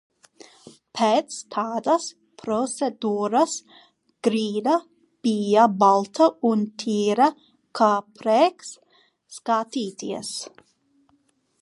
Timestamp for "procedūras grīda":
2.43-4.77